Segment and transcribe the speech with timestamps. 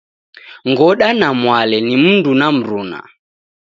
[0.69, 2.99] Ngoda na Mwale ni mundu na mruna.